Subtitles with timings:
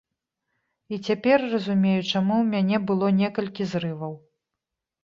[0.95, 4.13] І цяпер разумею, чаму ў мяне было некалькі зрываў.